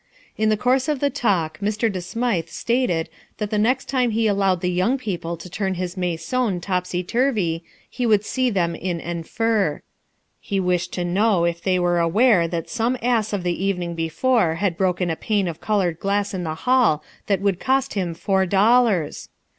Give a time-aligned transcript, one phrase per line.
[0.35, 1.91] In the course of the talk Mr.
[1.91, 3.07] De Smythe stated
[3.37, 7.63] that the next time he allowed the young people to turn his maison topsy turvy
[7.87, 9.83] he would see them in enfer.
[10.39, 14.55] He wished to know if they were aware that some ass of the evening before
[14.55, 18.47] had broken a pane of coloured glass in the hall that would cost him four
[18.47, 19.29] dollars.